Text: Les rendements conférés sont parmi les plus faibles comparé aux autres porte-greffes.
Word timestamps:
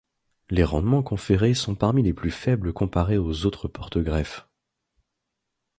Les 0.49 0.63
rendements 0.63 1.03
conférés 1.03 1.53
sont 1.53 1.75
parmi 1.75 2.01
les 2.01 2.11
plus 2.11 2.31
faibles 2.31 2.73
comparé 2.73 3.19
aux 3.19 3.45
autres 3.45 3.67
porte-greffes. 3.67 4.49